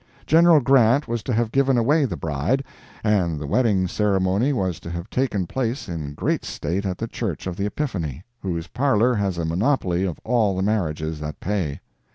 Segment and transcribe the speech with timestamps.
[0.25, 2.63] General Grant was to have given away the bride,
[3.03, 7.45] and the wedding ceremony was to have taken place in great state at the Church
[7.45, 11.81] of the Epiphany, whose parlor has a monopoly of all the marriages that pay.